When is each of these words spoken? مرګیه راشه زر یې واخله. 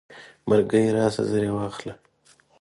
مرګیه 0.49 0.91
راشه 0.95 1.23
زر 1.29 1.43
یې 1.47 1.51
واخله. 1.55 1.93